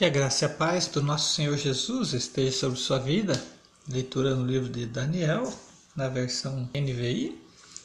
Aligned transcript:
Que 0.00 0.06
a 0.06 0.08
graça 0.08 0.46
e 0.46 0.46
a 0.46 0.48
paz 0.48 0.86
do 0.86 1.02
nosso 1.02 1.34
Senhor 1.34 1.58
Jesus 1.58 2.14
esteja 2.14 2.52
sobre 2.52 2.78
sua 2.78 2.98
vida. 2.98 3.38
Leitura 3.86 4.34
no 4.34 4.46
livro 4.46 4.66
de 4.66 4.86
Daniel, 4.86 5.52
na 5.94 6.08
versão 6.08 6.70
NVI, 6.74 7.38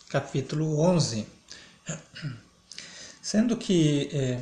capítulo 0.07 0.79
11. 0.79 1.27
Sendo 3.21 3.57
que 3.57 4.09
é, 4.13 4.39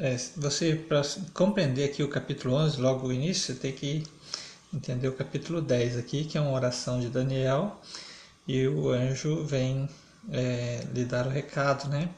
é, 0.00 0.16
você, 0.38 0.74
para 0.74 1.02
compreender 1.32 1.84
aqui 1.84 2.02
o 2.02 2.08
capítulo 2.08 2.56
11, 2.56 2.80
logo 2.80 3.06
o 3.06 3.12
início, 3.12 3.54
você 3.54 3.60
tem 3.60 3.72
que 3.72 4.02
entender 4.74 5.06
o 5.06 5.12
capítulo 5.12 5.62
10 5.62 5.98
aqui, 5.98 6.24
que 6.24 6.36
é 6.36 6.40
uma 6.40 6.50
oração 6.50 6.98
de 6.98 7.08
Daniel, 7.08 7.80
e 8.44 8.66
o 8.66 8.90
anjo 8.90 9.44
vem 9.44 9.88
é, 10.32 10.84
lhe 10.92 11.04
dar 11.04 11.28
o 11.28 11.30
recado, 11.30 11.88
né? 11.88 12.08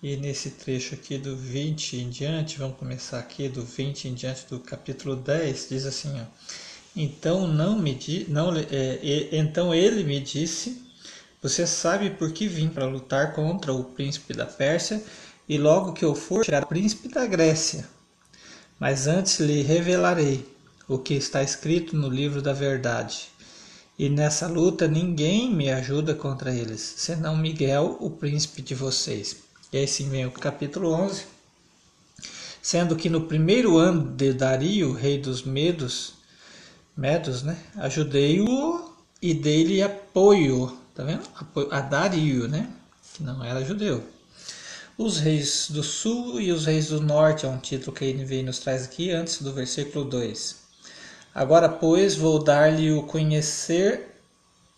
E 0.00 0.16
nesse 0.16 0.50
trecho 0.50 0.94
aqui 0.94 1.18
do 1.18 1.36
20 1.36 1.96
em 1.96 2.08
diante, 2.08 2.56
vamos 2.56 2.78
começar 2.78 3.18
aqui 3.18 3.48
do 3.48 3.64
20 3.64 4.06
em 4.06 4.14
diante 4.14 4.46
do 4.48 4.60
capítulo 4.60 5.16
10, 5.16 5.70
diz 5.70 5.84
assim, 5.86 6.20
ó, 6.20 6.24
então 6.94 7.48
não 7.48 7.76
me 7.76 7.92
di, 7.96 8.24
não 8.28 8.54
é, 8.56 9.28
então 9.32 9.74
ele 9.74 10.04
me 10.04 10.20
disse, 10.20 10.80
você 11.42 11.66
sabe 11.66 12.10
por 12.10 12.30
que 12.30 12.46
vim 12.46 12.68
para 12.68 12.86
lutar 12.86 13.34
contra 13.34 13.72
o 13.72 13.82
príncipe 13.82 14.34
da 14.34 14.46
Pérsia 14.46 15.02
e 15.48 15.58
logo 15.58 15.92
que 15.92 16.04
eu 16.04 16.14
for 16.14 16.44
tirar 16.44 16.62
o 16.62 16.68
príncipe 16.68 17.08
da 17.08 17.26
Grécia. 17.26 17.88
Mas 18.78 19.08
antes 19.08 19.40
lhe 19.40 19.62
revelarei 19.62 20.46
o 20.86 20.96
que 20.96 21.14
está 21.14 21.42
escrito 21.42 21.96
no 21.96 22.08
livro 22.08 22.40
da 22.40 22.52
verdade. 22.52 23.30
E 23.98 24.08
nessa 24.08 24.46
luta 24.46 24.86
ninguém 24.86 25.52
me 25.52 25.72
ajuda 25.72 26.14
contra 26.14 26.54
eles, 26.54 26.94
senão 26.98 27.36
Miguel, 27.36 27.96
o 27.98 28.10
príncipe 28.10 28.62
de 28.62 28.76
vocês. 28.76 29.47
E 29.70 29.76
aí 29.76 29.86
sim 29.86 30.08
vem 30.08 30.24
o 30.24 30.30
capítulo 30.30 30.92
11. 30.92 31.26
Sendo 32.62 32.96
que 32.96 33.10
no 33.10 33.22
primeiro 33.22 33.76
ano 33.76 34.02
de 34.12 34.32
Dario, 34.32 34.94
rei 34.94 35.18
dos 35.18 35.42
Medos, 35.42 36.14
Medos, 36.96 37.42
né? 37.42 37.56
Ajudei-o 37.76 38.94
e 39.20 39.34
dei-lhe 39.34 39.82
apoio, 39.82 40.74
tá 40.94 41.04
vendo? 41.04 41.22
Apoio 41.36 41.68
a 41.70 41.82
Dario, 41.82 42.48
né? 42.48 42.70
Que 43.12 43.22
não 43.22 43.44
era 43.44 43.62
judeu. 43.62 44.02
Os 44.96 45.18
reis 45.18 45.66
do 45.68 45.82
sul 45.82 46.40
e 46.40 46.50
os 46.50 46.64
reis 46.64 46.88
do 46.88 47.00
norte 47.00 47.44
é 47.44 47.48
um 47.48 47.58
título 47.58 47.94
que 47.94 48.06
a 48.06 48.12
NVI 48.12 48.42
nos 48.42 48.60
traz 48.60 48.84
aqui 48.84 49.10
antes 49.10 49.42
do 49.42 49.52
versículo 49.52 50.02
2. 50.06 50.56
Agora, 51.34 51.68
pois, 51.68 52.16
vou 52.16 52.42
dar-lhe 52.42 52.90
o 52.90 53.02
conhecer 53.02 54.18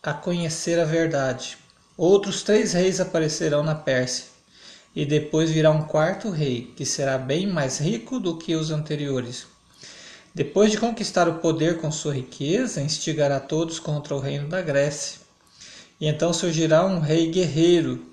a 0.02 0.12
conhecer 0.12 0.80
a 0.80 0.84
verdade. 0.84 1.56
Outros 1.96 2.42
três 2.42 2.72
reis 2.72 3.00
aparecerão 3.00 3.62
na 3.62 3.74
Pérsia 3.74 4.39
e 4.94 5.06
depois 5.06 5.50
virá 5.50 5.70
um 5.70 5.83
quarto 5.83 6.30
rei, 6.30 6.72
que 6.77 6.84
será 6.84 7.16
bem 7.16 7.46
mais 7.46 7.78
rico 7.78 8.19
do 8.19 8.36
que 8.36 8.55
os 8.55 8.70
anteriores. 8.70 9.46
Depois 10.34 10.70
de 10.70 10.78
conquistar 10.78 11.28
o 11.28 11.38
poder 11.38 11.78
com 11.78 11.91
sua 11.91 12.14
riqueza, 12.14 12.80
instigará 12.80 13.41
todos 13.41 13.78
contra 13.78 14.14
o 14.14 14.20
reino 14.20 14.48
da 14.48 14.61
Grécia. 14.62 15.20
E 16.00 16.06
então 16.06 16.33
surgirá 16.33 16.84
um 16.84 17.00
rei 17.00 17.30
guerreiro, 17.30 18.05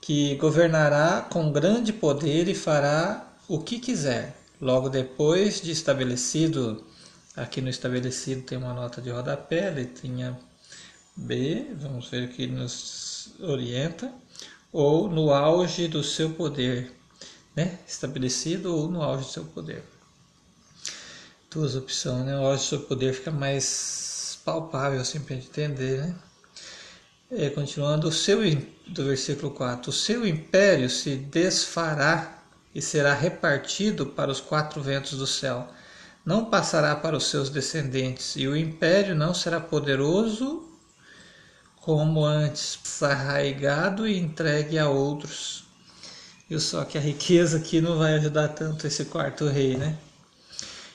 que 0.00 0.34
governará 0.36 1.20
com 1.20 1.52
grande 1.52 1.92
poder 1.92 2.48
e 2.48 2.54
fará 2.54 3.34
o 3.48 3.58
que 3.58 3.78
quiser. 3.78 4.36
Logo 4.60 4.88
depois 4.88 5.60
de 5.60 5.72
estabelecido, 5.72 6.84
aqui 7.36 7.60
no 7.60 7.68
estabelecido 7.68 8.42
tem 8.42 8.58
uma 8.58 8.72
nota 8.72 9.00
de 9.00 9.10
rodapé, 9.10 9.70
letrinha 9.70 10.38
B, 11.16 11.66
vamos 11.76 12.08
ver 12.08 12.24
o 12.24 12.28
que 12.28 12.46
nos 12.46 13.34
orienta 13.40 14.12
ou 14.72 15.08
no 15.08 15.32
auge 15.32 15.86
do 15.86 16.02
seu 16.02 16.30
poder, 16.30 16.90
né? 17.54 17.78
estabelecido 17.86 18.74
ou 18.74 18.88
no 18.88 19.02
auge 19.02 19.24
do 19.24 19.30
seu 19.30 19.44
poder. 19.44 19.84
Duas 21.50 21.76
opções, 21.76 22.24
né? 22.24 22.38
O 22.38 22.46
auge 22.46 22.62
do 22.62 22.68
seu 22.68 22.80
poder 22.80 23.12
fica 23.12 23.30
mais 23.30 24.40
palpável 24.42 25.00
assim 25.00 25.20
para 25.20 25.36
entender, 25.36 25.98
né? 25.98 26.14
É, 27.30 27.48
continuando, 27.50 28.08
o 28.08 28.12
seu, 28.12 28.40
do 28.86 29.04
versículo 29.04 29.52
4: 29.52 29.90
O 29.90 29.92
seu 29.92 30.26
império 30.26 30.88
se 30.88 31.16
desfará 31.16 32.42
e 32.74 32.80
será 32.80 33.14
repartido 33.14 34.06
para 34.06 34.30
os 34.30 34.40
quatro 34.40 34.82
ventos 34.82 35.18
do 35.18 35.26
céu. 35.26 35.68
Não 36.24 36.46
passará 36.46 36.94
para 36.94 37.16
os 37.16 37.28
seus 37.28 37.50
descendentes, 37.50 38.36
e 38.36 38.46
o 38.46 38.56
império 38.56 39.14
não 39.14 39.34
será 39.34 39.60
poderoso 39.60 40.71
como 41.82 42.24
antes, 42.24 42.78
arraigado 43.02 44.06
e 44.06 44.16
entregue 44.16 44.78
a 44.78 44.88
outros. 44.88 45.64
E 46.48 46.58
só 46.60 46.84
que 46.84 46.96
a 46.96 47.00
riqueza 47.00 47.58
aqui 47.58 47.80
não 47.80 47.98
vai 47.98 48.14
ajudar 48.14 48.48
tanto 48.48 48.86
esse 48.86 49.06
quarto 49.06 49.48
rei, 49.48 49.76
né? 49.76 49.98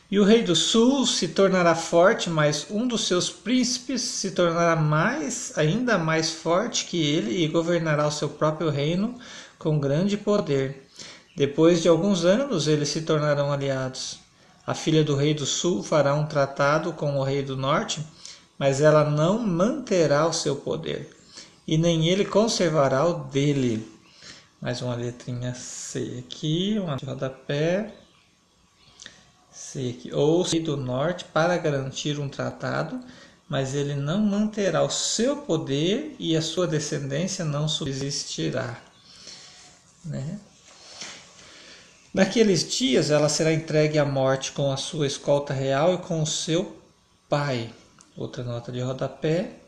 E 0.09 0.17
o 0.17 0.23
rei 0.23 0.41
do 0.41 0.55
sul 0.55 1.05
se 1.05 1.27
tornará 1.27 1.75
forte, 1.75 2.29
mas 2.29 2.67
um 2.71 2.87
dos 2.87 3.05
seus 3.05 3.29
príncipes 3.29 4.01
se 4.01 4.31
tornará 4.31 4.77
mais, 4.77 5.51
ainda 5.57 5.97
mais 5.97 6.31
forte 6.31 6.85
que 6.85 7.03
ele 7.03 7.43
e 7.43 7.47
governará 7.49 8.07
o 8.07 8.11
seu 8.11 8.29
próprio 8.29 8.69
reino 8.69 9.19
com 9.59 9.77
grande 9.77 10.15
poder. 10.15 10.87
Depois 11.35 11.81
de 11.81 11.89
alguns 11.89 12.23
anos, 12.23 12.65
eles 12.65 12.87
se 12.87 13.01
tornarão 13.01 13.51
aliados. 13.51 14.19
A 14.65 14.73
filha 14.73 15.03
do 15.03 15.17
rei 15.17 15.33
do 15.33 15.45
sul 15.45 15.83
fará 15.83 16.15
um 16.15 16.25
tratado 16.25 16.93
com 16.93 17.17
o 17.17 17.23
rei 17.23 17.43
do 17.43 17.57
norte 17.57 17.99
mas 18.57 18.81
ela 18.81 19.03
não 19.09 19.37
manterá 19.39 20.25
o 20.25 20.33
seu 20.33 20.55
poder, 20.55 21.15
e 21.67 21.77
nem 21.77 22.07
ele 22.07 22.25
conservará 22.25 23.05
o 23.05 23.25
dele. 23.25 23.91
Mais 24.59 24.81
uma 24.81 24.95
letrinha 24.95 25.53
C 25.53 26.23
aqui, 26.25 26.79
uma 26.79 26.95
de 26.95 27.05
rodapé. 27.05 27.93
C 29.51 29.95
aqui. 29.97 30.11
Ou 30.13 30.43
do 30.43 30.75
norte 30.75 31.25
para 31.25 31.57
garantir 31.57 32.19
um 32.19 32.27
tratado, 32.27 32.99
mas 33.47 33.75
ele 33.75 33.93
não 33.93 34.19
manterá 34.19 34.81
o 34.81 34.89
seu 34.89 35.37
poder 35.37 36.15
e 36.17 36.35
a 36.35 36.41
sua 36.41 36.65
descendência 36.65 37.45
não 37.45 37.67
subsistirá. 37.67 38.81
Né? 40.03 40.39
Naqueles 42.13 42.67
dias 42.67 43.11
ela 43.11 43.29
será 43.29 43.53
entregue 43.53 43.99
à 43.99 44.05
morte 44.05 44.53
com 44.53 44.71
a 44.71 44.77
sua 44.77 45.05
escolta 45.05 45.53
real 45.53 45.93
e 45.93 45.97
com 45.99 46.23
o 46.23 46.25
seu 46.25 46.81
pai 47.29 47.71
outra 48.17 48.43
nota 48.43 48.71
de 48.71 48.81
rodapé, 48.81 49.59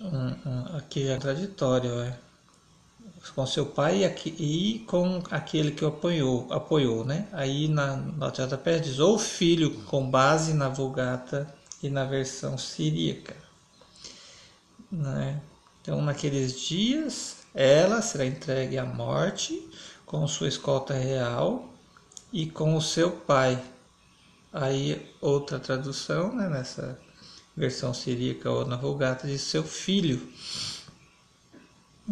um, 0.00 0.48
um, 0.48 0.76
aqui 0.76 1.08
é 1.08 1.14
contraditório, 1.14 2.00
é, 2.00 2.16
com 3.34 3.46
seu 3.46 3.66
pai 3.66 3.98
e, 3.98 4.04
aqui, 4.04 4.34
e, 4.38 4.78
com 4.86 5.22
aquele 5.30 5.72
que 5.72 5.84
o 5.84 5.88
apoiou, 5.88 6.46
apoiou, 6.50 7.04
né? 7.04 7.28
Aí 7.32 7.68
na 7.68 7.96
nota 7.96 8.36
de 8.36 8.42
rodapé 8.42 8.78
diz 8.78 8.98
ou 8.98 9.18
filho 9.18 9.82
com 9.84 10.08
base 10.08 10.54
na 10.54 10.68
Vulgata 10.68 11.52
e 11.82 11.90
na 11.90 12.04
versão 12.04 12.56
siríaca, 12.56 13.36
né? 14.90 15.40
Então 15.80 16.00
naqueles 16.00 16.60
dias 16.60 17.38
ela 17.54 18.00
será 18.00 18.24
entregue 18.24 18.78
à 18.78 18.84
morte 18.84 19.68
com 20.06 20.26
sua 20.26 20.48
escolta 20.48 20.94
real 20.94 21.68
e 22.32 22.46
com 22.46 22.76
o 22.76 22.82
seu 22.82 23.10
pai. 23.10 23.62
Aí 24.52 25.10
outra 25.20 25.58
tradução, 25.58 26.34
né, 26.34 26.48
nessa 26.48 26.98
versão 27.56 27.92
siríaca 27.92 28.50
ou 28.50 28.66
na 28.66 28.76
Vulgata, 28.76 29.26
de 29.26 29.38
seu 29.38 29.62
filho. 29.62 30.26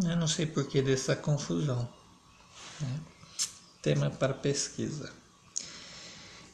Eu 0.03 0.17
não 0.17 0.27
sei 0.27 0.47
por 0.47 0.67
que 0.67 0.81
dessa 0.81 1.17
confusão. 1.17 1.89
Né? 2.81 3.01
Tema 3.83 4.11
para 4.11 4.35
pesquisa. 4.35 5.11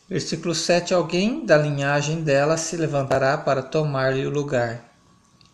Versículo 0.08 0.54
7: 0.54 0.94
Alguém 0.94 1.44
da 1.44 1.58
linhagem 1.58 2.22
dela 2.22 2.56
se 2.56 2.76
levantará 2.76 3.36
para 3.36 3.62
tomar-lhe 3.62 4.24
o 4.24 4.30
lugar. 4.30 4.92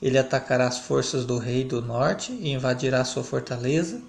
Ele 0.01 0.19
atacará 0.19 0.67
as 0.67 0.79
forças 0.79 1.25
do 1.25 1.39
rei 1.39 1.65
do 1.65 1.81
norte 1.81 2.33
e 2.33 2.51
invadirá 2.51 3.05
sua 3.05 3.23
fortaleza, 3.23 4.03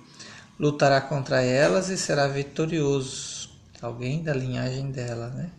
lutará 0.60 1.00
contra 1.00 1.42
elas 1.42 1.90
e 1.90 1.98
será 1.98 2.28
vitorioso. 2.28 3.50
Alguém 3.82 4.24
da 4.24 4.34
linhagem 4.34 4.92
dela, 4.92 5.30
né? 5.30 5.52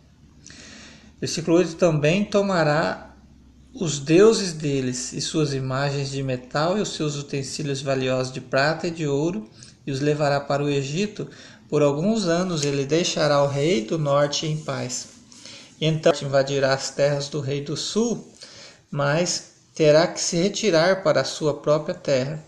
Versículo 1.19 1.57
8: 1.57 1.75
Também 1.75 2.25
tomará 2.25 3.14
os 3.77 3.99
deuses 3.99 4.53
deles 4.53 5.11
e 5.11 5.19
suas 5.19 5.53
imagens 5.53 6.09
de 6.09 6.23
metal 6.23 6.77
e 6.77 6.81
os 6.81 6.95
seus 6.95 7.17
utensílios 7.17 7.81
valiosos 7.81 8.31
de 8.31 8.39
prata 8.39 8.87
e 8.87 8.91
de 8.91 9.05
ouro, 9.05 9.49
e 9.85 9.91
os 9.91 9.99
levará 9.99 10.39
para 10.39 10.63
o 10.63 10.69
Egito. 10.69 11.27
Por 11.67 11.81
alguns 11.81 12.25
anos 12.25 12.63
ele 12.63 12.85
deixará 12.85 13.43
o 13.43 13.47
rei 13.47 13.81
do 13.81 13.97
norte 13.99 14.47
em 14.47 14.55
paz. 14.55 15.09
Então 15.79 16.13
invadirá 16.23 16.73
as 16.73 16.89
terras 16.91 17.27
do 17.27 17.41
rei 17.41 17.61
do 17.61 17.75
sul, 17.75 18.25
mas 18.89 19.51
terá 19.75 20.07
que 20.07 20.21
se 20.21 20.37
retirar 20.37 21.03
para 21.03 21.19
a 21.21 21.25
sua 21.25 21.55
própria 21.55 21.93
terra. 21.93 22.41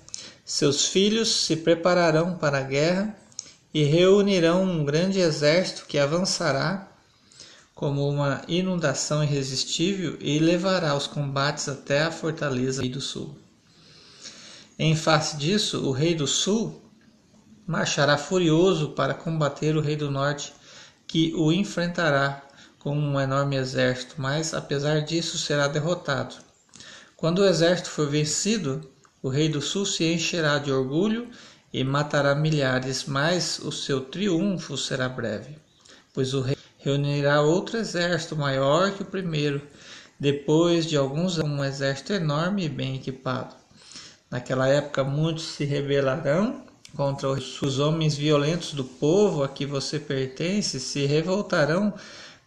Seus 0.46 0.86
filhos 0.86 1.46
se 1.46 1.58
prepararão 1.58 2.38
para 2.38 2.60
a 2.60 2.64
guerra 2.64 3.14
e 3.74 3.84
reunirão 3.84 4.64
um 4.64 4.86
grande 4.86 5.20
exército 5.20 5.86
que 5.88 6.00
avançará 6.00 6.88
como 7.78 8.10
uma 8.10 8.42
inundação 8.48 9.24
irresistível 9.24 10.18
e 10.20 10.40
levará 10.40 10.96
os 10.96 11.06
combates 11.06 11.70
até 11.70 12.02
a 12.02 12.12
fortaleza 12.12 12.82
do 12.90 13.00
sul. 13.00 13.38
Em 14.80 14.96
face 14.96 15.38
disso, 15.38 15.86
o 15.86 15.92
rei 15.92 16.16
do 16.16 16.26
sul 16.26 16.82
marchará 17.68 18.18
furioso 18.18 18.90
para 18.94 19.14
combater 19.14 19.78
o 19.78 19.80
rei 19.80 19.96
do 19.96 20.10
norte, 20.10 20.54
que 21.06 21.32
o 21.36 21.52
enfrentará 21.52 22.42
com 22.80 22.98
um 22.98 23.22
enorme 23.22 23.58
exército, 23.58 24.16
mas 24.18 24.56
apesar 24.56 25.02
disso 25.02 25.38
será 25.38 25.68
derrotado. 25.68 26.34
Quando 27.16 27.40
o 27.40 27.46
exército 27.46 27.92
for 27.92 28.10
vencido, 28.10 28.90
o 29.22 29.30
rei 29.30 29.50
do 29.50 29.62
sul 29.62 29.86
se 29.86 30.04
encherá 30.04 30.58
de 30.58 30.72
orgulho 30.72 31.30
e 31.72 31.84
matará 31.84 32.34
milhares, 32.34 33.06
mas 33.06 33.60
o 33.60 33.72
seu 33.72 34.02
triunfo 34.02 34.76
será 34.76 35.08
breve, 35.08 35.60
pois 36.12 36.34
o 36.34 36.42
rei 36.42 36.58
reunirá 36.78 37.42
outro 37.42 37.78
exército 37.78 38.36
maior 38.36 38.92
que 38.92 39.02
o 39.02 39.06
primeiro, 39.06 39.62
depois 40.20 40.86
de 40.86 40.98
alguns 40.98 41.40
anos, 41.40 41.60
um 41.60 41.64
exército 41.64 42.14
enorme 42.14 42.66
e 42.66 42.70
bem 42.70 42.96
equipado. 42.96 43.56
Naquela 44.30 44.68
época, 44.68 45.04
muitos 45.04 45.46
se 45.46 45.64
rebelarão 45.64 46.64
contra 46.96 47.30
os 47.30 47.80
homens 47.80 48.16
violentos 48.16 48.74
do 48.74 48.84
povo 48.84 49.44
a 49.44 49.48
que 49.48 49.66
você 49.66 50.00
pertence, 50.00 50.80
se 50.80 51.06
revoltarão 51.06 51.94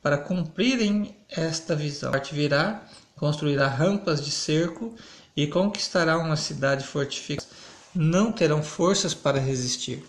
para 0.02 0.18
cumprirem 0.18 1.14
esta 1.28 1.76
visão. 1.76 2.10
Parte 2.10 2.34
virá, 2.34 2.82
construirá 3.16 3.68
rampas 3.68 4.24
de 4.24 4.30
cerco 4.30 4.94
e 5.36 5.46
conquistará 5.46 6.18
uma 6.18 6.36
cidade 6.36 6.84
fortificada. 6.84 7.48
Não 7.94 8.32
terão 8.32 8.62
forças 8.62 9.14
para 9.14 9.38
resistir. 9.38 10.02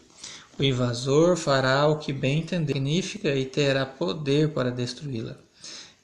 O 0.60 0.64
invasor 0.64 1.36
fará 1.38 1.88
o 1.88 1.98
que 1.98 2.14
bem 2.14 2.40
entender 2.40 2.74
significa 2.74 3.36
e 3.36 3.46
terá 3.46 3.86
poder 3.86 4.54
para 4.54 4.72
destruí-la. 4.72 5.36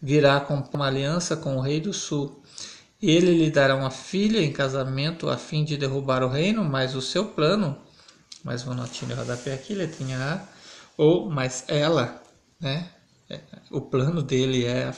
Virá 0.01 0.39
com 0.39 0.63
uma 0.73 0.87
aliança 0.87 1.35
com 1.35 1.57
o 1.57 1.61
rei 1.61 1.79
do 1.79 1.93
sul 1.93 2.41
ele 3.01 3.31
lhe 3.31 3.51
dará 3.51 3.75
uma 3.75 3.91
filha 3.91 4.39
em 4.39 4.51
casamento 4.51 5.29
a 5.29 5.37
fim 5.37 5.63
de 5.63 5.77
derrubar 5.77 6.23
o 6.23 6.27
reino, 6.27 6.63
mas 6.63 6.95
o 6.95 7.01
seu 7.01 7.25
plano, 7.25 7.77
mais 8.43 8.63
uma 8.63 8.73
notinha 8.73 9.13
de 9.13 9.13
rodapé 9.13 9.53
aqui, 9.53 9.75
letrinha 9.75 10.17
A, 10.17 10.41
ou 10.97 11.29
mas 11.29 11.63
ela, 11.67 12.21
né? 12.59 12.89
É, 13.29 13.39
o 13.69 13.81
plano 13.81 14.23
dele 14.23 14.65
é, 14.65 14.91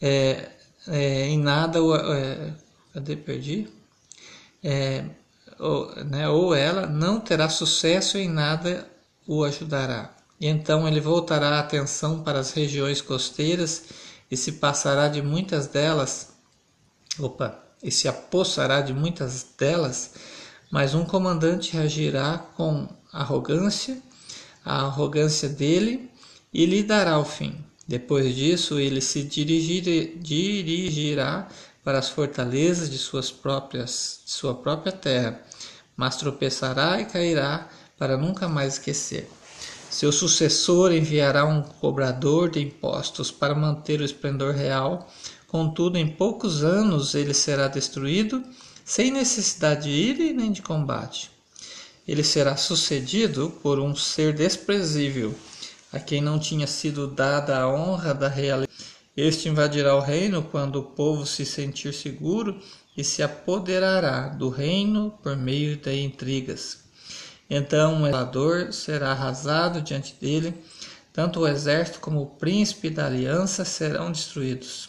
é, 0.00 0.48
é 0.86 1.26
em 1.26 1.38
nada, 1.38 1.80
é, 2.14 2.52
cadê, 2.94 3.16
perdi? 3.16 3.68
É, 4.62 5.04
ou, 5.60 5.94
né, 6.04 6.28
ou 6.28 6.54
ela 6.54 6.86
não 6.86 7.20
terá 7.20 7.48
sucesso 7.48 8.18
em 8.18 8.28
nada 8.28 8.88
o 9.26 9.44
ajudará. 9.44 10.14
E 10.40 10.46
então 10.46 10.88
ele 10.88 11.00
voltará 11.00 11.50
a 11.50 11.60
atenção 11.60 12.22
para 12.22 12.38
as 12.40 12.52
regiões 12.52 13.00
costeiras 13.00 13.84
e 14.30 14.36
se 14.36 14.52
passará 14.52 15.08
de 15.08 15.20
muitas 15.20 15.66
delas 15.66 16.30
opa, 17.18 17.62
e 17.82 17.90
se 17.90 18.08
apossará 18.08 18.80
de 18.80 18.92
muitas 18.92 19.46
delas, 19.58 20.12
mas 20.70 20.94
um 20.94 21.04
comandante 21.04 21.72
reagirá 21.72 22.38
com 22.56 22.88
arrogância, 23.12 24.00
a 24.64 24.82
arrogância 24.82 25.48
dele, 25.48 26.10
e 26.52 26.66
lhe 26.66 26.82
dará 26.82 27.18
o 27.18 27.24
fim. 27.24 27.64
Depois 27.86 28.34
disso, 28.34 28.78
ele 28.78 29.00
se 29.00 29.22
dirigir, 29.22 30.16
dirigirá 30.18 31.48
para 31.90 31.98
as 31.98 32.08
fortalezas 32.08 32.88
de 32.88 32.96
suas 32.96 33.32
próprias, 33.32 34.20
de 34.24 34.30
sua 34.30 34.54
própria 34.54 34.92
terra, 34.92 35.42
mas 35.96 36.14
tropeçará 36.14 37.00
e 37.00 37.04
cairá 37.04 37.68
para 37.98 38.16
nunca 38.16 38.48
mais 38.48 38.74
esquecer. 38.74 39.28
Seu 39.90 40.12
sucessor 40.12 40.92
enviará 40.92 41.44
um 41.44 41.62
cobrador 41.62 42.48
de 42.48 42.60
impostos 42.60 43.32
para 43.32 43.56
manter 43.56 44.00
o 44.00 44.04
esplendor 44.04 44.54
real 44.54 45.10
Contudo, 45.48 45.98
em 45.98 46.06
poucos 46.06 46.62
anos 46.62 47.16
ele 47.16 47.34
será 47.34 47.66
destruído, 47.66 48.40
sem 48.84 49.10
necessidade 49.10 49.82
de 49.82 49.90
ira 49.90 50.32
nem 50.32 50.52
de 50.52 50.62
combate. 50.62 51.28
Ele 52.06 52.22
será 52.22 52.56
sucedido 52.56 53.50
por 53.60 53.80
um 53.80 53.96
ser 53.96 54.32
desprezível, 54.32 55.34
a 55.92 55.98
quem 55.98 56.20
não 56.20 56.38
tinha 56.38 56.68
sido 56.68 57.08
dada 57.08 57.58
a 57.58 57.68
honra 57.68 58.14
da 58.14 58.28
realeza. 58.28 58.70
Este 59.16 59.48
invadirá 59.48 59.96
o 59.96 60.00
reino 60.00 60.42
quando 60.42 60.76
o 60.76 60.84
povo 60.84 61.26
se 61.26 61.44
sentir 61.44 61.92
seguro 61.92 62.62
e 62.96 63.02
se 63.02 63.20
apoderará 63.22 64.28
do 64.28 64.48
reino 64.48 65.18
por 65.22 65.36
meio 65.36 65.76
de 65.76 66.00
intrigas. 66.00 66.84
Então 67.48 68.02
o 68.02 68.06
elador 68.06 68.72
será 68.72 69.10
arrasado 69.10 69.82
diante 69.82 70.14
dele, 70.14 70.54
tanto 71.12 71.40
o 71.40 71.48
exército 71.48 71.98
como 71.98 72.22
o 72.22 72.26
príncipe 72.26 72.88
da 72.88 73.06
aliança 73.06 73.64
serão 73.64 74.12
destruídos. 74.12 74.88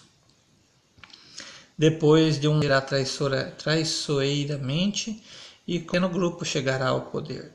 Depois 1.76 2.40
de 2.40 2.48
um 2.48 2.64
irá 2.64 2.80
traiçoeiramente 2.80 5.24
e 5.68 5.84
no 6.00 6.10
grupo 6.10 6.46
chegará 6.46 6.90
ao 6.90 7.02
poder. 7.02 7.52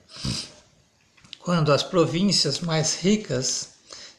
Quando 1.39 1.73
as 1.73 1.85
províncias 1.85 2.59
mais 2.59 3.01
ricas 3.01 3.76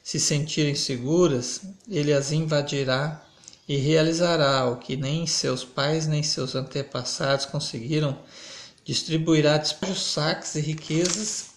se 0.07 0.21
sentirem 0.21 0.73
seguras, 0.73 1.59
ele 1.85 2.13
as 2.13 2.31
invadirá 2.31 3.21
e 3.67 3.75
realizará 3.75 4.65
o 4.65 4.77
que 4.77 4.95
nem 4.95 5.27
seus 5.27 5.65
pais 5.65 6.07
nem 6.07 6.23
seus 6.23 6.55
antepassados 6.55 7.45
conseguiram, 7.45 8.17
distribuirá 8.85 9.61
saques 9.61 10.55
e 10.55 10.61
riquezas 10.61 11.47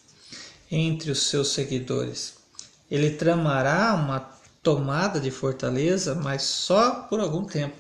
entre 0.69 1.13
os 1.13 1.29
seus 1.29 1.53
seguidores. 1.53 2.35
Ele 2.91 3.11
tramará 3.11 3.95
uma 3.95 4.19
tomada 4.61 5.21
de 5.21 5.31
fortaleza, 5.31 6.17
mas 6.17 6.43
só 6.43 7.03
por 7.03 7.21
algum 7.21 7.45
tempo. 7.45 7.77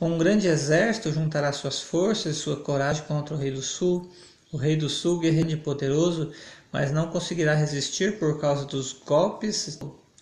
Um 0.00 0.16
grande 0.16 0.46
exército 0.46 1.12
juntará 1.12 1.52
suas 1.52 1.80
forças 1.80 2.36
e 2.36 2.38
sua 2.38 2.58
coragem 2.58 3.02
contra 3.08 3.34
o 3.34 3.38
rei 3.38 3.50
do 3.50 3.60
sul. 3.60 4.08
O 4.52 4.56
rei 4.56 4.76
do 4.76 4.88
sul, 4.88 5.18
guerreiro 5.18 5.50
e 5.50 5.56
poderoso, 5.56 6.30
mas 6.74 6.90
não 6.90 7.06
conseguirá 7.06 7.54
resistir 7.54 8.18
por 8.18 8.40
causa 8.40 8.64
dos 8.64 8.92
golpes. 8.92 9.78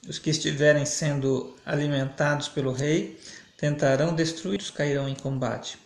Os 0.06 0.18
que 0.18 0.28
estiverem 0.28 0.84
sendo 0.84 1.56
alimentados 1.64 2.46
pelo 2.46 2.74
rei 2.74 3.18
tentarão 3.56 4.14
destruí-los, 4.14 4.70
cairão 4.70 5.08
em 5.08 5.14
combate. 5.14 5.78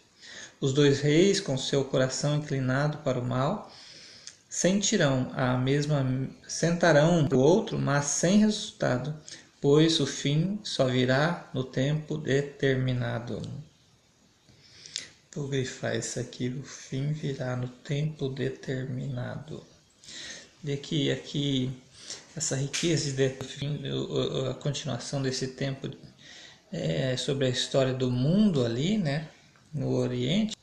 Os 0.61 0.73
dois 0.73 0.99
reis, 0.99 1.39
com 1.39 1.57
seu 1.57 1.85
coração 1.85 2.35
inclinado 2.35 2.99
para 2.99 3.21
o 3.21 3.25
mal, 3.25 3.71
sentirão 4.51 5.31
a 5.37 5.57
mesma 5.57 6.05
sentarão 6.49 7.29
o 7.33 7.39
outro, 7.39 7.79
mas 7.79 8.07
sem 8.07 8.39
resultado, 8.41 9.15
pois 9.61 10.01
o 10.01 10.07
fim 10.07 10.59
só 10.65 10.87
virá 10.87 11.49
no 11.55 11.63
tempo 11.63 12.19
determinado. 12.19 13.41
Vou 15.33 15.47
grifar 15.47 15.95
isso 15.95 16.19
aqui, 16.19 16.49
o 16.49 16.65
fim 16.65 17.13
virá 17.13 17.55
no 17.55 17.69
tempo 17.69 18.29
determinado. 18.29 19.76
De 20.67 20.77
que 20.77 21.13
aqui 21.13 21.71
essa 22.37 22.57
riqueza 22.57 23.13
de 23.13 23.27
a 24.51 24.55
continuação 24.55 25.23
desse 25.23 25.47
tempo 25.47 25.89
é, 26.73 27.17
sobre 27.17 27.47
a 27.47 27.49
história 27.49 27.95
do 27.95 28.11
mundo 28.11 28.67
ali, 28.67 28.99
né, 28.99 29.29
no 29.73 29.95
Oriente, 29.95 30.57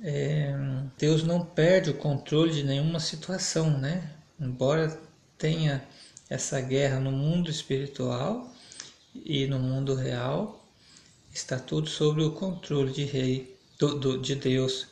é, 0.00 0.54
Deus 0.96 1.24
não 1.24 1.44
perde 1.44 1.90
o 1.90 1.94
controle 1.94 2.52
de 2.52 2.62
nenhuma 2.62 3.00
situação, 3.00 3.76
né? 3.80 4.12
Embora 4.40 4.96
tenha 5.36 5.84
essa 6.30 6.60
guerra 6.60 7.00
no 7.00 7.10
mundo 7.10 7.50
espiritual 7.50 8.48
e 9.12 9.48
no 9.48 9.58
mundo 9.58 9.96
real, 9.96 10.64
está 11.34 11.58
tudo 11.58 11.88
sob 11.88 12.22
o 12.22 12.30
controle 12.30 12.92
de 12.92 13.02
rei 13.02 13.58
do, 13.76 13.98
do, 13.98 14.18
de 14.18 14.36
Deus, 14.36 14.86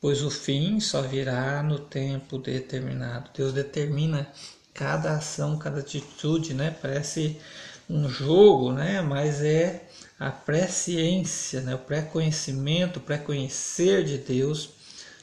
pois 0.00 0.22
o 0.22 0.30
fim 0.30 0.80
só 0.80 1.02
virá 1.02 1.62
no 1.62 1.78
tempo 1.78 2.38
determinado. 2.38 3.30
Deus 3.34 3.52
determina 3.52 4.30
cada 4.74 5.16
ação, 5.16 5.58
cada 5.58 5.80
atitude, 5.80 6.54
né? 6.54 6.76
Parece 6.82 7.40
um 7.88 8.08
jogo, 8.08 8.72
né? 8.72 9.00
Mas 9.00 9.42
é 9.42 9.88
a 10.18 10.30
presciência, 10.30 11.60
né? 11.60 11.74
O 11.74 11.78
pré-conhecimento, 11.78 12.98
o 12.98 13.02
pré-conhecer 13.02 14.04
de 14.04 14.18
Deus 14.18 14.70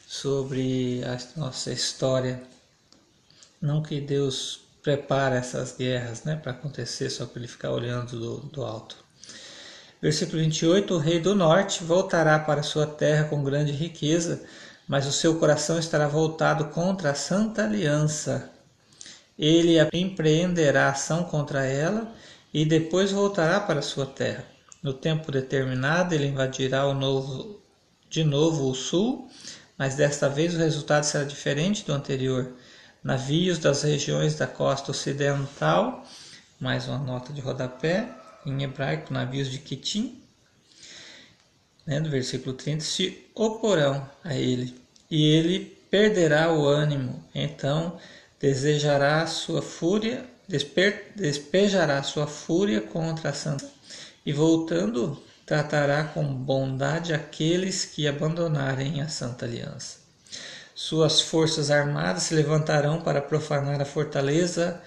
sobre 0.08 1.02
a 1.04 1.18
nossa 1.40 1.72
história. 1.72 2.42
Não 3.62 3.82
que 3.82 4.00
Deus 4.02 4.62
prepara 4.84 5.38
essas 5.38 5.76
guerras, 5.76 6.24
né, 6.26 6.36
para 6.36 6.52
acontecer 6.52 7.10
só 7.10 7.26
para 7.26 7.40
ele 7.40 7.48
ficar 7.48 7.72
olhando 7.72 8.20
do, 8.20 8.38
do 8.50 8.64
alto. 8.64 9.03
Versículo 10.04 10.40
28: 10.40 10.96
O 10.96 10.98
rei 10.98 11.18
do 11.18 11.34
norte 11.34 11.82
voltará 11.82 12.38
para 12.38 12.62
sua 12.62 12.86
terra 12.86 13.24
com 13.30 13.42
grande 13.42 13.72
riqueza, 13.72 14.44
mas 14.86 15.08
o 15.08 15.14
seu 15.14 15.40
coração 15.40 15.80
estará 15.80 16.10
voltado 16.10 16.66
contra 16.66 17.12
a 17.12 17.16
santa 17.16 17.64
aliança. 17.64 18.52
Ele 19.40 19.78
empreenderá 19.94 20.90
ação 20.90 21.24
contra 21.24 21.66
ela 21.66 22.14
e 22.54 22.66
depois 22.66 23.14
voltará 23.14 23.62
para 23.62 23.82
sua 23.82 24.06
terra. 24.06 24.44
No 24.84 24.92
tempo 24.92 25.32
determinado, 25.32 26.14
ele 26.14 26.28
invadirá 26.28 26.94
novo, 26.94 27.62
de 28.10 28.26
novo 28.26 28.70
o 28.70 28.76
sul, 28.76 29.30
mas 29.78 29.96
desta 29.96 30.28
vez 30.28 30.54
o 30.54 30.58
resultado 30.58 31.06
será 31.06 31.24
diferente 31.24 31.86
do 31.86 31.94
anterior. 31.94 32.52
Navios 33.02 33.58
das 33.58 33.84
regiões 33.84 34.36
da 34.36 34.48
costa 34.48 34.92
ocidental, 34.92 36.04
mais 36.60 36.90
uma 36.90 36.98
nota 36.98 37.32
de 37.32 37.40
rodapé, 37.40 38.22
em 38.46 38.64
hebraico, 38.64 39.14
navios 39.14 39.50
de 39.50 39.60
Quitim, 39.60 40.22
né, 41.86 42.00
do 42.00 42.10
versículo 42.10 42.54
30, 42.56 42.84
se 42.84 43.26
oporão 43.36 44.10
a 44.24 44.34
ele, 44.36 44.76
e 45.10 45.26
ele 45.26 45.78
perderá 45.90 46.52
o 46.52 46.66
ânimo, 46.66 47.24
então 47.36 48.00
desejará 48.40 49.26
sua 49.28 49.62
fúria 49.62 50.26
despejará 51.16 52.04
sua 52.04 52.28
fúria 52.28 52.82
contra 52.82 53.30
a 53.30 53.34
santa 53.34 53.70
e 54.26 54.34
voltando 54.34 55.22
tratará 55.46 56.04
com 56.04 56.24
bondade 56.34 57.14
aqueles 57.14 57.86
que 57.86 58.08
abandonarem 58.08 59.02
a 59.02 59.08
santa 59.08 59.46
aliança. 59.46 60.00
Suas 60.76 61.22
forças 61.22 61.70
armadas 61.70 62.24
se 62.24 62.34
levantarão 62.34 63.02
para 63.02 63.22
profanar 63.22 63.82
a 63.82 63.86
fortaleza 63.86 64.82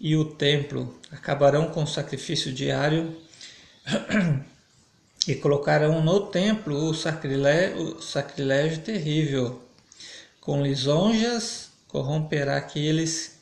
e 0.00 0.16
o 0.16 0.24
templo, 0.24 0.98
acabarão 1.10 1.70
com 1.70 1.82
o 1.82 1.86
sacrifício 1.86 2.52
diário 2.52 3.16
e 5.26 5.34
colocarão 5.34 6.02
no 6.04 6.26
templo 6.26 6.90
o 6.90 6.94
sacrilégio, 6.94 7.96
o 7.96 8.02
sacrilégio 8.02 8.82
terrível. 8.82 9.62
Com 10.40 10.62
lisonjas 10.62 11.70
corromperá 11.88 12.56
aqueles 12.56 13.38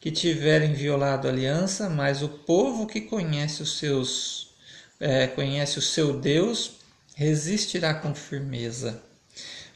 que 0.00 0.10
tiverem 0.10 0.72
violado 0.72 1.28
a 1.28 1.30
aliança, 1.30 1.88
mas 1.88 2.22
o 2.22 2.28
povo 2.28 2.86
que 2.86 3.02
conhece 3.02 3.62
os 3.62 3.78
seus 3.78 4.50
é, 4.98 5.26
conhece 5.26 5.78
o 5.78 5.82
seu 5.82 6.18
Deus 6.18 6.72
resistirá 7.14 7.92
com 7.94 8.14
firmeza. 8.14 9.02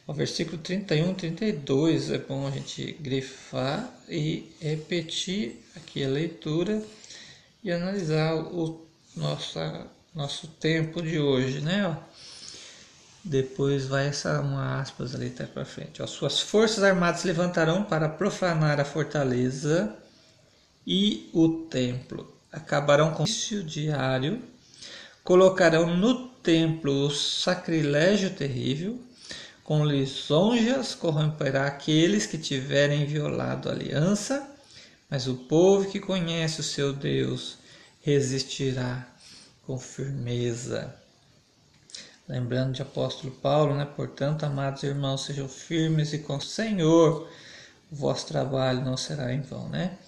O 0.07 0.13
versículo 0.13 0.59
31, 0.59 1.15
32 1.15 2.13
é 2.13 2.19
bom 2.19 2.47
a 2.47 2.51
gente 2.53 2.93
grifar 3.01 3.93
e 4.09 4.53
repetir 4.61 5.61
aqui 5.75 6.05
a 6.05 6.09
leitura 6.09 6.81
e 7.65 7.73
analisar 7.73 8.37
o 8.37 8.87
nossa, 9.17 9.89
nosso 10.15 10.47
tempo 10.47 11.03
de 11.03 11.19
hoje, 11.19 11.61
né? 11.61 11.99
Depois 13.25 13.87
vai 13.87 14.07
essa 14.07 14.41
uma 14.41 14.81
aspas 14.81 15.13
ali 15.13 15.27
até 15.27 15.45
para 15.45 15.65
frente. 15.65 16.01
Ó, 16.01 16.07
Suas 16.07 16.39
forças 16.39 16.85
armadas 16.85 17.23
se 17.23 17.27
levantarão 17.27 17.83
para 17.83 18.09
profanar 18.09 18.79
a 18.79 18.85
fortaleza 18.85 19.93
e 20.87 21.29
o 21.33 21.49
templo. 21.65 22.33
Acabarão 22.53 23.13
com 23.13 23.25
o 23.25 23.63
diário, 23.65 24.41
colocarão 25.25 25.97
no 25.97 26.29
templo 26.29 27.07
o 27.07 27.11
sacrilégio 27.11 28.31
terrível, 28.31 29.01
com 29.67 29.85
lisonjas 29.85 30.95
corromperá 30.95 31.67
aqueles 31.67 32.25
que 32.25 32.39
tiverem 32.39 33.05
violado 33.05 33.69
a 33.69 33.73
aliança, 33.73 34.49
mas 35.11 35.27
o 35.27 35.35
povo 35.35 35.91
que 35.91 35.99
conhece 35.99 36.61
o 36.61 36.65
seu 36.65 36.93
Deus 36.93 37.59
resistirá 38.01 39.05
com 39.67 39.77
firmeza. 39.77 40.95
Lembrando 42.29 42.75
de 42.75 42.83
apóstolo 42.83 43.33
Paulo, 43.33 43.75
né? 43.75 43.85
Portanto, 43.85 44.45
amados 44.45 44.85
irmãos, 44.85 45.25
sejam 45.25 45.49
firmes 45.49 46.13
e 46.13 46.21
com 46.21 46.37
o 46.37 46.41
Senhor, 46.41 47.29
o 47.91 47.97
vosso 47.97 48.29
trabalho 48.29 48.85
não 48.85 48.97
será 48.97 49.33
em 49.33 49.41
vão, 49.41 49.69
né? 49.69 49.99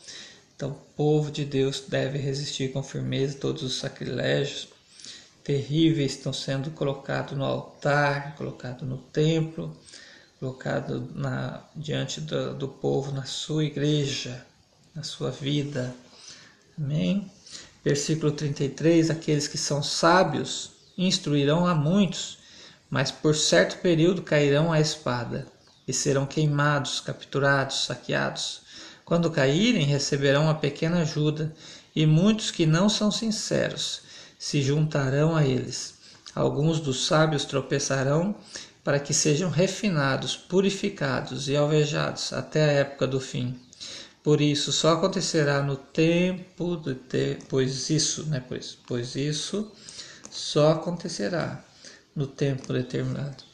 Então, 0.54 0.70
o 0.70 0.94
povo 0.96 1.32
de 1.32 1.44
Deus 1.44 1.82
deve 1.88 2.16
resistir 2.16 2.72
com 2.72 2.80
firmeza 2.80 3.36
todos 3.38 3.64
os 3.64 3.76
sacrilégios 3.76 4.68
terríveis 5.48 6.12
estão 6.12 6.30
sendo 6.30 6.70
colocados 6.72 7.34
no 7.34 7.42
altar, 7.42 8.34
colocados 8.36 8.86
no 8.86 8.98
templo, 8.98 9.74
colocado 10.38 11.08
na, 11.14 11.62
diante 11.74 12.20
do, 12.20 12.52
do 12.52 12.68
povo, 12.68 13.12
na 13.12 13.24
sua 13.24 13.64
igreja, 13.64 14.44
na 14.94 15.02
sua 15.02 15.30
vida. 15.30 15.94
Amém? 16.76 17.32
Versículo 17.82 18.30
33: 18.30 19.08
Aqueles 19.08 19.48
que 19.48 19.56
são 19.56 19.82
sábios 19.82 20.72
instruirão 20.98 21.66
a 21.66 21.74
muitos, 21.74 22.40
mas 22.90 23.10
por 23.10 23.34
certo 23.34 23.80
período 23.80 24.20
cairão 24.20 24.70
à 24.70 24.78
espada 24.78 25.46
e 25.86 25.94
serão 25.94 26.26
queimados, 26.26 27.00
capturados, 27.00 27.86
saqueados. 27.86 28.60
Quando 29.02 29.30
caírem, 29.30 29.86
receberão 29.86 30.42
uma 30.42 30.56
pequena 30.56 31.00
ajuda, 31.00 31.56
e 31.96 32.04
muitos 32.04 32.50
que 32.50 32.66
não 32.66 32.90
são 32.90 33.10
sinceros 33.10 34.06
se 34.38 34.62
juntarão 34.62 35.36
a 35.36 35.44
eles. 35.44 35.94
Alguns 36.34 36.78
dos 36.80 37.06
sábios 37.06 37.44
tropeçarão 37.44 38.36
para 38.84 39.00
que 39.00 39.12
sejam 39.12 39.50
refinados, 39.50 40.36
purificados 40.36 41.48
e 41.48 41.56
alvejados 41.56 42.32
até 42.32 42.64
a 42.64 42.72
época 42.72 43.06
do 43.06 43.20
fim. 43.20 43.58
Por 44.22 44.40
isso 44.40 44.72
só 44.72 44.92
acontecerá 44.92 45.62
no 45.62 45.76
tempo 45.76 46.76
de 46.76 47.38
pois 47.48 47.90
isso, 47.90 48.24
né, 48.26 48.42
pois, 48.46 48.78
pois 48.86 49.16
isso 49.16 49.70
só 50.30 50.72
acontecerá 50.72 51.64
no 52.14 52.26
tempo 52.26 52.72
determinado. 52.72 53.44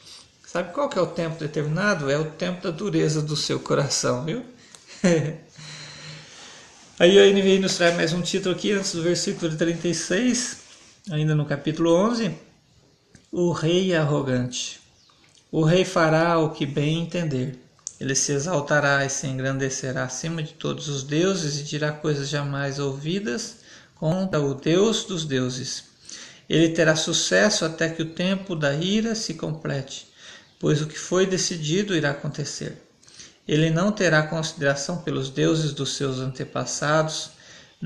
Sabe 0.45 0.73
qual 0.73 0.87
que 0.87 0.97
é 0.97 1.01
o 1.01 1.07
tempo 1.07 1.37
determinado? 1.37 2.09
É 2.09 2.17
o 2.17 2.31
tempo 2.31 2.63
da 2.63 2.71
dureza 2.71 3.21
do 3.21 3.35
seu 3.35 3.59
coração, 3.59 4.23
viu? 4.23 4.45
Aí 6.97 7.19
a 7.19 7.31
NVI 7.33 7.59
nos 7.59 7.75
traz 7.75 7.93
mais 7.95 8.13
um 8.13 8.21
título 8.21 8.55
aqui 8.55 8.71
antes 8.71 8.93
do 8.93 9.03
versículo 9.03 9.53
36, 9.53 10.64
ainda 11.09 11.35
no 11.35 11.45
capítulo 11.45 11.93
11, 11.93 12.35
o 13.31 13.51
rei 13.51 13.95
arrogante. 13.95 14.79
O 15.51 15.63
rei 15.63 15.85
fará 15.85 16.37
o 16.39 16.51
que 16.51 16.65
bem 16.65 17.01
entender 17.01 17.65
ele 17.99 18.13
se 18.13 18.33
exaltará 18.33 19.05
e 19.05 19.09
se 19.09 19.25
engrandecerá 19.25 20.03
acima 20.03 20.43
de 20.43 20.53
todos 20.53 20.89
os 20.89 21.03
deuses 21.03 21.59
e 21.59 21.63
dirá 21.63 21.91
coisas 21.91 22.27
jamais 22.27 22.77
ouvidas 22.77 23.57
contra 23.95 24.41
o 24.41 24.53
Deus 24.53 25.05
dos 25.05 25.25
deuses. 25.25 25.85
Ele 26.49 26.69
terá 26.69 26.95
sucesso 26.95 27.63
até 27.63 27.89
que 27.89 28.01
o 28.01 28.13
tempo 28.13 28.55
da 28.55 28.73
ira 28.73 29.15
se 29.15 29.33
complete, 29.33 30.07
pois 30.59 30.81
o 30.81 30.87
que 30.87 30.99
foi 30.99 31.25
decidido 31.25 31.95
irá 31.95 32.11
acontecer. 32.11 32.81
Ele 33.47 33.69
não 33.69 33.91
terá 33.91 34.23
consideração 34.23 34.97
pelos 34.97 35.29
deuses 35.29 35.71
dos 35.71 35.95
seus 35.95 36.19
antepassados, 36.19 37.31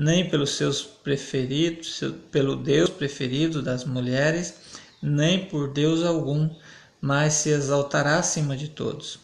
nem 0.00 0.30
pelos 0.30 0.56
seus 0.56 0.80
preferidos, 0.80 2.02
pelo 2.32 2.56
Deus 2.56 2.88
preferido 2.88 3.60
das 3.60 3.84
mulheres, 3.84 4.54
nem 5.02 5.44
por 5.44 5.70
Deus 5.70 6.02
algum, 6.02 6.48
mas 7.02 7.34
se 7.34 7.50
exaltará 7.50 8.18
acima 8.18 8.56
de 8.56 8.68
todos. 8.68 9.18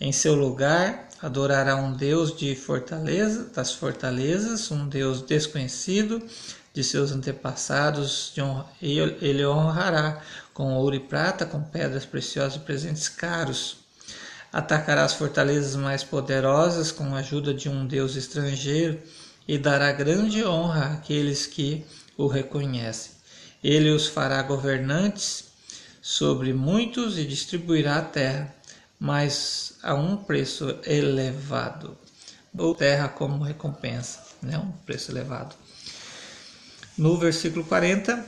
Em 0.00 0.10
seu 0.10 0.34
lugar, 0.34 1.10
adorará 1.20 1.76
um 1.76 1.92
Deus 1.92 2.34
de 2.34 2.56
fortaleza, 2.56 3.50
das 3.54 3.74
fortalezas, 3.74 4.70
um 4.70 4.88
Deus 4.88 5.20
desconhecido 5.20 6.22
de 6.72 6.82
seus 6.82 7.12
antepassados, 7.12 8.32
e 8.80 8.98
ele 8.98 9.44
honrará 9.44 10.22
com 10.54 10.72
ouro 10.72 10.96
e 10.96 11.00
prata, 11.00 11.44
com 11.44 11.62
pedras 11.62 12.06
preciosas 12.06 12.56
e 12.56 12.60
presentes 12.60 13.06
caros. 13.06 13.76
Atacará 14.50 15.04
as 15.04 15.12
fortalezas 15.12 15.76
mais 15.76 16.02
poderosas 16.02 16.90
com 16.90 17.14
a 17.14 17.18
ajuda 17.18 17.52
de 17.52 17.68
um 17.68 17.86
Deus 17.86 18.16
estrangeiro 18.16 18.98
e 19.46 19.58
dará 19.58 19.92
grande 19.92 20.44
honra 20.44 20.94
àqueles 20.94 21.46
que 21.46 21.84
o 22.16 22.26
reconhecem. 22.26 23.12
Ele 23.62 23.90
os 23.90 24.06
fará 24.06 24.42
governantes 24.42 25.44
sobre 26.00 26.52
muitos 26.52 27.18
e 27.18 27.24
distribuirá 27.24 27.98
a 27.98 28.02
terra 28.02 28.54
mas 29.02 29.74
a 29.82 29.96
um 29.96 30.16
preço 30.16 30.78
elevado, 30.86 31.98
ou 32.56 32.72
terra 32.72 33.08
como 33.08 33.42
recompensa, 33.42 34.20
né? 34.40 34.56
um 34.56 34.70
preço 34.86 35.10
elevado. 35.10 35.56
No 36.96 37.18
versículo 37.18 37.64
40, 37.64 38.24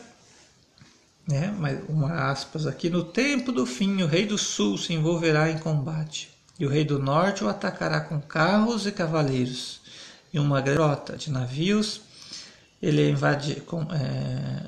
né? 1.28 1.54
mais 1.56 1.78
uma 1.88 2.28
aspas 2.28 2.66
aqui, 2.66 2.90
no 2.90 3.04
tempo 3.04 3.52
do 3.52 3.64
fim 3.64 4.02
o 4.02 4.08
rei 4.08 4.26
do 4.26 4.36
sul 4.36 4.76
se 4.76 4.92
envolverá 4.92 5.48
em 5.48 5.58
combate, 5.58 6.36
e 6.58 6.66
o 6.66 6.68
rei 6.68 6.84
do 6.84 6.98
norte 6.98 7.44
o 7.44 7.48
atacará 7.48 8.00
com 8.00 8.20
carros 8.20 8.84
e 8.84 8.90
cavaleiros, 8.90 9.80
e 10.34 10.38
uma 10.40 10.60
grota 10.60 11.16
de 11.16 11.30
navios, 11.30 12.00
ele 12.82 13.08
invade, 13.08 13.60
com, 13.60 13.82
é, 13.92 14.66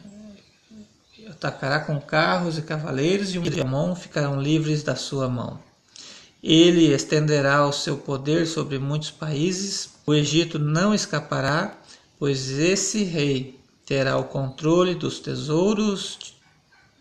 atacará 1.29 1.81
com 1.81 2.01
carros 2.01 2.57
e 2.57 2.63
cavaleiros, 2.63 3.35
e 3.35 3.39
o 3.39 3.63
Amon 3.63 3.97
ficarão 3.97 4.41
livres 4.41 4.85
da 4.85 4.95
sua 4.95 5.29
mão. 5.29 5.59
Ele 6.41 6.95
estenderá 6.95 7.67
o 7.67 7.73
seu 7.73 7.99
poder 7.99 8.47
sobre 8.47 8.79
muitos 8.79 9.11
países. 9.11 9.91
O 10.07 10.15
Egito 10.15 10.57
não 10.57 10.95
escapará, 10.95 11.77
pois 12.17 12.49
esse 12.49 13.03
rei 13.03 13.59
terá 13.85 14.17
o 14.17 14.25
controle 14.25 14.95
dos 14.95 15.19
tesouros 15.19 16.37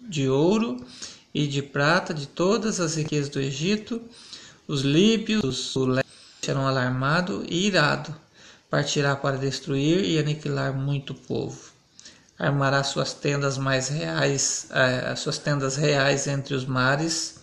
de 0.09 0.27
ouro 0.27 0.83
e 1.31 1.45
de 1.45 1.61
prata 1.61 2.15
de 2.15 2.25
todas 2.25 2.79
as 2.79 2.95
riquezas 2.95 3.29
do 3.29 3.39
Egito. 3.39 4.01
Os 4.67 4.81
líbios 4.81 5.75
leste 5.75 6.09
serão 6.41 6.67
alarmado 6.67 7.45
e 7.47 7.67
irado. 7.67 8.24
Partirá 8.75 9.15
para 9.15 9.37
destruir 9.37 10.03
e 10.03 10.19
aniquilar 10.19 10.73
muito 10.73 11.13
povo. 11.13 11.71
Armará 12.37 12.83
suas 12.83 13.13
tendas 13.13 13.57
mais 13.57 13.87
reais, 13.87 14.67
eh, 14.69 15.15
suas 15.15 15.37
tendas 15.37 15.77
reais 15.77 16.27
entre 16.27 16.53
os 16.53 16.65
mares 16.65 17.35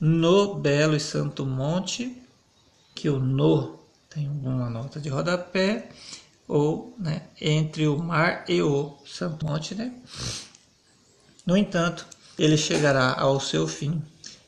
no 0.00 0.56
belo 0.56 0.96
e 0.96 0.98
santo 0.98 1.46
monte, 1.46 2.20
que 2.92 3.08
o 3.08 3.20
no 3.20 3.78
tem 4.10 4.28
uma 4.28 4.68
nota 4.68 4.98
de 4.98 5.08
rodapé, 5.08 5.88
ou 6.48 6.92
né, 6.98 7.22
entre 7.40 7.86
o 7.86 7.96
mar 7.96 8.44
e 8.48 8.60
o 8.60 8.96
santo 9.06 9.46
monte. 9.46 9.76
Né? 9.76 9.92
No 11.46 11.56
entanto, 11.56 12.04
ele 12.36 12.56
chegará 12.56 13.14
ao 13.16 13.38
seu 13.38 13.68
fim 13.68 14.02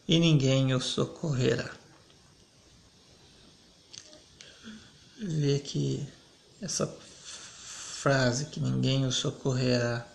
e 0.09 0.19
ninguém 0.19 0.75
o 0.75 0.81
socorrerá. 0.81 1.84
Ver 5.19 5.57
aqui 5.57 6.07
essa 6.61 6.87
frase 6.87 8.47
que 8.47 8.61
ninguém 8.61 9.07
o 9.07 9.13
socorrerá 9.13 10.07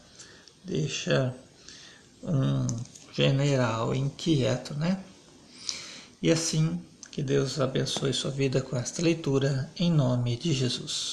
deixa 0.63 1.33
um 2.21 2.67
general 3.13 3.95
inquieto, 3.95 4.73
né? 4.73 5.03
E 6.21 6.29
assim, 6.31 6.81
que 7.11 7.23
Deus 7.23 7.59
abençoe 7.59 8.13
sua 8.13 8.29
vida 8.29 8.61
com 8.61 8.75
esta 8.75 9.01
leitura, 9.01 9.71
em 9.77 9.91
nome 9.91 10.35
de 10.35 10.53
Jesus. 10.53 11.07